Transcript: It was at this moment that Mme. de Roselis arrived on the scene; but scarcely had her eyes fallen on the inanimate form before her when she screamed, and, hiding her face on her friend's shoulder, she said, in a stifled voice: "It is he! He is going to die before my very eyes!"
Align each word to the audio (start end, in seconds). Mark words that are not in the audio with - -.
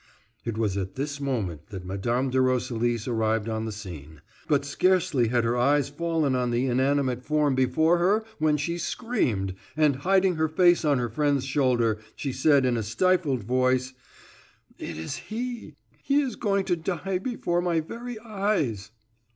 It 0.45 0.57
was 0.57 0.77
at 0.77 0.95
this 0.95 1.21
moment 1.21 1.67
that 1.67 1.85
Mme. 1.85 2.31
de 2.31 2.41
Roselis 2.41 3.07
arrived 3.07 3.47
on 3.47 3.65
the 3.65 3.71
scene; 3.71 4.21
but 4.47 4.65
scarcely 4.65 5.27
had 5.27 5.43
her 5.43 5.55
eyes 5.55 5.89
fallen 5.89 6.33
on 6.33 6.49
the 6.49 6.65
inanimate 6.65 7.23
form 7.23 7.53
before 7.53 7.99
her 7.99 8.23
when 8.39 8.57
she 8.57 8.79
screamed, 8.79 9.53
and, 9.77 9.97
hiding 9.97 10.37
her 10.37 10.47
face 10.49 10.83
on 10.83 10.97
her 10.97 11.07
friend's 11.07 11.45
shoulder, 11.45 11.99
she 12.15 12.33
said, 12.33 12.65
in 12.65 12.77
a 12.77 12.81
stifled 12.81 13.43
voice: 13.43 13.93
"It 14.79 14.97
is 14.97 15.17
he! 15.17 15.75
He 16.03 16.23
is 16.23 16.35
going 16.35 16.65
to 16.65 16.75
die 16.75 17.19
before 17.19 17.61
my 17.61 17.79
very 17.79 18.17
eyes!" 18.21 18.89